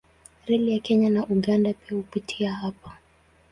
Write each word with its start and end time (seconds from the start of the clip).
Reli 0.47 0.71
ya 0.73 0.79
Kenya 0.79 1.09
na 1.09 1.25
Uganda 1.25 1.73
pia 1.73 1.97
hupitia 1.97 2.53
hapa. 2.53 2.97